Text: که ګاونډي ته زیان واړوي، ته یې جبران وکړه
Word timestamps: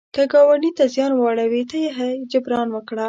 که 0.15 0.23
ګاونډي 0.33 0.71
ته 0.77 0.83
زیان 0.93 1.11
واړوي، 1.15 1.63
ته 1.71 1.77
یې 1.83 1.91
جبران 2.31 2.67
وکړه 2.71 2.99